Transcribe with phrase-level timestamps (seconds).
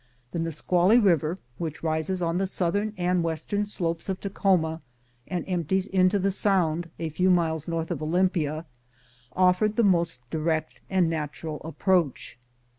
[0.31, 4.81] The Nisqually River, which rises on the southern and western slopes of Takhoma,
[5.27, 8.65] and empties into the sound a few miles north of Olympia,
[9.33, 12.39] offered the most direct and natural approach.